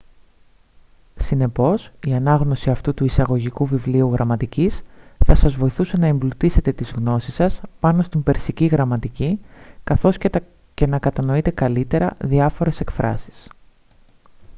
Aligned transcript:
συνεπώς 1.15 1.91
η 2.05 2.13
ανάγνωση 2.13 2.69
αυτού 2.71 2.93
του 2.93 3.05
εισαγωγικού 3.05 3.65
βιβλίου 3.65 4.11
γραμματικής 4.11 4.81
θα 5.25 5.35
σας 5.35 5.55
βοηθούσε 5.55 5.97
να 5.97 6.07
εμπλουτίσετε 6.07 6.71
τις 6.71 6.91
γνώσεις 6.91 7.33
σας 7.33 7.61
πάνω 7.79 8.01
στην 8.01 8.23
περσική 8.23 8.65
γραμματική 8.65 9.39
καθώς 9.83 10.17
και 10.73 10.87
να 10.87 10.99
κατανοείτε 10.99 11.51
καλύτερα 11.51 12.17
διάφορες 12.17 12.79
εκφράσεις 12.79 13.47